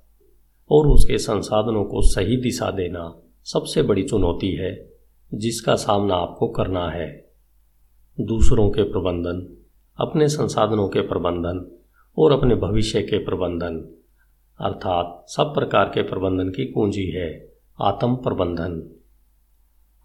और 0.71 0.87
उसके 0.87 1.17
संसाधनों 1.17 1.83
को 1.83 2.01
सही 2.01 2.37
दिशा 2.37 2.71
देना 2.71 3.21
सबसे 3.43 3.81
बड़ी 3.81 4.03
चुनौती 4.03 4.51
है, 4.51 4.91
जिसका 5.33 5.75
सामना 5.75 6.15
आपको 6.15 6.47
करना 6.47 6.89
है। 6.89 7.31
दूसरों 8.19 8.69
के 8.69 8.83
प्रबंधन, 8.83 9.57
अपने 9.97 10.27
संसाधनों 10.27 10.89
के 10.89 11.01
प्रबंधन 11.01 11.79
और 12.17 12.31
अपने 12.31 12.55
भविष्य 12.55 13.01
के 13.01 13.17
प्रबंधन, 13.17 13.95
अर्थात 14.59 15.25
सब 15.27 15.43
प्रकार 15.43 15.85
के 15.85 16.01
प्रबंधन 16.01 16.49
की 16.49 16.65
कुंजी 16.65 17.05
है, 17.05 17.53
आत्म 17.81 18.15
प्रबंधन। 18.15 18.95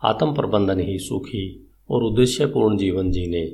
आत्म 0.04 0.34
प्रबंधन 0.34 0.80
ही 0.80 0.98
सुखी 0.98 1.70
और 1.90 2.02
उद्देश्यपूर्ण 2.02 2.76
जीवन 2.76 3.10
जीने 3.10 3.46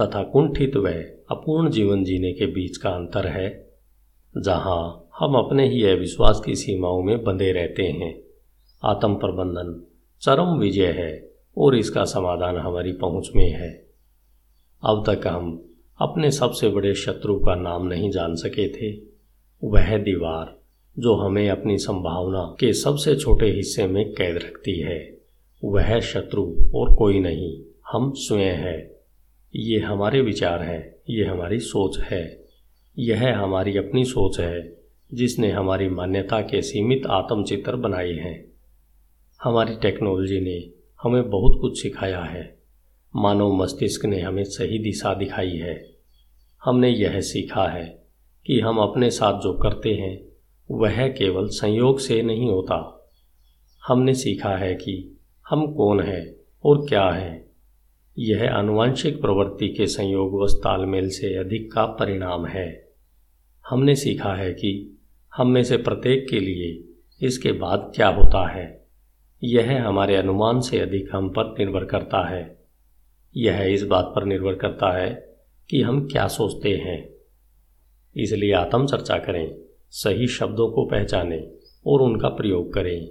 तथा 0.00 0.22
कुंठित 0.22 0.76
व 0.76 0.88
अपूर्ण 1.30 1.70
जीवन 1.70 2.04
जीने 2.04 2.32
के 2.32 2.46
बीच 2.46 2.76
का 2.76 2.90
अंतर 2.90 3.26
है। 3.26 3.71
जहाँ 4.38 5.08
हम 5.18 5.34
अपने 5.34 5.68
ही 5.68 5.84
अविश्वास 5.84 6.42
की 6.46 6.54
सीमाओं 6.54 7.02
में 7.02 7.24
बंधे 7.24 7.52
रहते 7.52 7.82
हैं। 7.82 8.22
आत्म 8.84 9.14
प्रबंधन 9.14 9.86
चरम 10.20 10.58
विजय 10.58 10.86
है 10.86 11.30
और 11.58 11.76
इसका 11.76 12.04
समाधान 12.04 12.56
हमारी 12.56 12.92
पहुँच 12.92 13.28
में 13.36 13.50
है। 13.50 13.86
अब 14.84 15.04
तक 15.06 15.26
हम 15.26 15.70
अपने 16.00 16.30
सबसे 16.30 16.68
बड़े 16.68 16.94
शत्रु 16.94 17.38
का 17.38 17.54
नाम 17.54 17.86
नहीं 17.86 18.10
जान 18.10 18.34
सके 18.34 18.68
थे। 18.68 19.02
वह 19.64 19.98
दीवार 19.98 20.58
जो 20.98 21.14
हमें 21.14 21.50
अपनी 21.50 21.78
संभावना 21.78 22.56
के 22.60 22.72
सबसे 22.72 23.16
छोटे 23.16 23.46
हिस्से 23.46 23.86
में 23.86 24.12
कैद 24.12 24.36
रखती 24.36 24.80
है। 24.80 25.18
वह 25.64 26.00
शत्रु 26.00 26.56
और 26.74 26.94
कोई 26.94 27.20
नहीं, 27.20 27.62
हम 27.92 28.12
स्वयं 28.12 28.54
हैं। 28.54 28.90
ये 29.56 29.78
हमारे 29.78 30.20
विचार 30.20 30.62
हैं, 30.62 30.94
ये 31.10 31.24
हमारी 31.24 31.58
सोच 31.58 31.98
है। 31.98 32.41
यह 32.98 33.38
हमारी 33.38 33.76
अपनी 33.76 34.04
सोच 34.04 34.40
है, 34.40 34.76
जिसने 35.14 35.50
हमारी 35.50 35.88
मान्यता 35.88 36.40
के 36.40 36.62
सीमित 36.62 37.06
आत्मचित्र 37.06 37.76
बनाए 37.76 38.12
हैं। 38.12 38.44
हमारी 39.42 39.76
टेक्नोलॉजी 39.76 40.40
ने 40.40 40.70
हमें 41.02 41.30
बहुत 41.30 41.58
कुछ 41.60 41.82
सिखाया 41.82 42.20
है। 42.20 42.58
मानव 43.16 43.52
मस्तिष्क 43.52 44.04
ने 44.04 44.20
हमें 44.20 44.44
सही 44.44 44.78
दिशा 44.78 45.14
दिखाई 45.14 45.50
है। 45.50 45.90
हमने 46.64 46.88
यह 46.90 47.20
सीखा 47.20 47.68
है 47.68 48.02
कि 48.46 48.60
हम 48.60 48.78
अपने 48.78 49.10
साथ 49.10 49.40
जो 49.40 49.52
करते 49.52 49.94
हैं, 49.94 50.24
वह 50.70 51.08
केवल 51.08 51.48
संयोग 51.48 51.98
से 51.98 52.22
नहीं 52.22 52.50
होता। 52.50 53.10
हमने 53.86 54.14
सीखा 54.14 54.56
है 54.56 54.74
कि 54.74 55.18
हम 55.48 55.74
कौन 55.74 56.00
हैं 56.00 56.34
और 56.64 56.86
क्या 56.88 57.10
हैं। 57.10 57.46
यह 58.18 58.54
आनुवंशिक 58.54 59.20
प्रवृत्ति 59.20 59.68
के 59.68 59.86
संयोगवश 59.86 60.52
तालमेल 60.52 61.08
से 61.08 61.34
अधिक 61.34 61.72
का 61.72 61.86
परिणाम 61.86 62.46
है। 62.46 62.81
हमने 63.68 63.94
सीखा 63.94 64.34
है 64.34 64.52
कि 64.52 65.00
हम 65.36 65.50
में 65.50 65.64
से 65.64 65.76
प्रत्येक 65.76 66.26
के 66.30 66.40
लिए 66.40 66.84
इसके 67.26 67.52
बाद 67.52 67.92
क्या 67.96 68.08
होता 68.08 68.48
है। 68.48 68.86
यह 69.44 69.86
हमारे 69.86 70.16
अनुमान 70.16 70.60
से 70.60 70.78
अधिक 70.78 71.08
हम 71.12 71.30
पर 71.30 71.54
निर्भर 71.58 71.84
करता 71.84 72.28
है। 72.28 72.64
यह 73.36 73.60
इस 73.60 73.84
बात 73.84 74.12
पर 74.16 74.24
निर्भर 74.24 74.54
करता 74.54 74.98
है 74.98 75.36
कि 75.70 75.82
हम 75.82 76.06
क्या 76.06 76.28
सोचते 76.28 76.76
हैं। 76.76 77.14
इसलिए 78.16 78.52
आत्म 78.52 78.86
चर्चा 78.86 79.18
करें, 79.18 79.56
सही 79.90 80.26
शब्दों 80.26 80.70
को 80.70 80.86
पहचानें 80.86 81.52
और 81.86 82.00
उनका 82.00 82.28
प्रयोग 82.28 82.72
करें। 82.72 83.08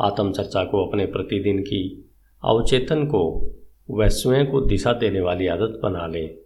आत्म 0.00 0.32
चर्चा 0.32 0.64
को 0.64 0.86
अपने 0.86 1.06
प्रतिदिन 1.06 1.58
की 1.58 2.10
अवचेतन 2.44 3.06
को 3.06 3.52
व 3.90 4.08
स्वयं 4.08 4.46
को 4.46 4.60
दिशा 4.60 4.92
देने 4.92 5.20
वाली 5.20 5.46
आदत 5.46 5.80
बना 5.82 6.06
लें। 6.06 6.36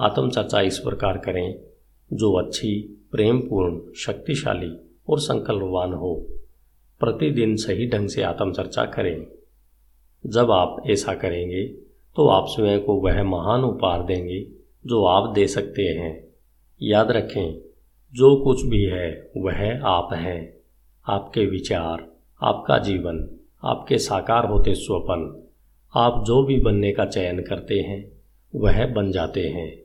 आत्म 0.00 0.30
चर्चा 0.30 0.60
इस 0.60 0.78
प्रकार 0.78 1.18
करें 1.18 1.71
जो 2.12 2.32
अच्छी, 2.32 2.98
प्रेमपूर्ण, 3.12 3.92
शक्तिशाली 3.92 4.76
और 5.08 5.18
संकल्पवान 5.18 5.92
हो। 5.92 6.26
प्रतिदिन 7.00 7.56
सही 7.56 7.88
ढंग 7.90 8.08
से 8.08 8.22
आत्मचर्चा 8.22 8.84
करें। 8.84 9.26
जब 10.26 10.50
आप 10.50 10.82
ऐसा 10.86 11.14
करेंगे 11.14 11.66
तो 12.16 12.26
आप 12.26 12.46
स्वयं 12.48 12.80
को 12.80 12.94
वह 12.94 13.22
महान 13.22 13.62
उपहार 13.62 14.02
देंगे 14.02 14.46
जो 14.86 15.04
आप 15.04 15.32
दे 15.32 15.46
सकते 15.46 15.82
हैं। 15.82 16.28
याद 16.82 17.10
रखें, 17.10 17.60
जो 18.14 18.36
कुछ 18.36 18.66
भी 18.66 18.84
है, 18.84 19.30
वह 19.36 19.80
आप 19.84 20.08
हैं। 20.12 20.56
आपके 21.08 21.46
विचार, 21.46 22.06
आपका 22.42 22.78
जीवन, 22.78 23.38
आपके 23.64 23.98
साकार 23.98 24.46
होते 24.46 24.74
स्वपन, 24.74 25.48
आप 25.94 26.24
जो 26.26 26.42
भी 26.42 26.60
बनने 26.60 26.92
का 26.92 27.04
चयन 27.04 27.42
करते 27.42 27.80
हैं, 27.80 28.12
वह 28.54 28.86
बन 28.86 29.12
जाते 29.12 29.48
हैं। 29.48 29.82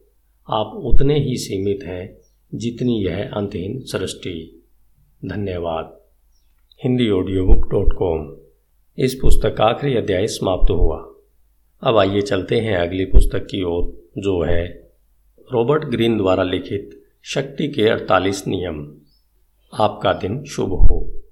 आप 0.50 0.67
उतने 0.67 1.19
ही 1.19 1.38
सीमित 1.38 1.79
हैं 1.84 2.17
जितनी 2.56 3.06
यह 3.06 3.32
अंतहीन 3.34 3.80
सृष्टि। 3.80 4.63
धन्यवाद। 5.25 6.00
Hindi 6.84 7.10
audio 7.10 7.46
book 7.46 7.72
dot 7.72 7.94
com. 7.94 8.38
इस 8.98 9.13
पुस्तक 9.13 9.58
का 9.58 9.63
आखिरी 9.63 9.96
अध्याय 9.96 10.27
समाप्त 10.27 10.72
हुआ। 10.72 11.13
अब 11.84 11.98
आइए 11.98 12.22
चलते 12.22 12.60
हैं 12.60 12.77
अगली 12.77 13.06
पुस्तक 13.06 13.39
की 13.39 13.63
ओर, 13.63 14.12
जो 14.18 14.42
है 14.42 14.92
रॉबर्ट 15.54 15.86
ग्रीन 15.86 16.18
द्वारा 16.18 16.44
लिखित 16.44 17.04
शक्ति 17.24 17.68
के 17.68 17.89
48 17.89 18.48
नियम। 18.48 18.98
आपका 19.74 20.13
दिन 20.13 20.44
शुभ 20.44 20.70
हो। 20.70 21.26